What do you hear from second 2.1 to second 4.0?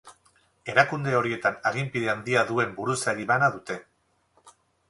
handia duen buruzagi bana dute.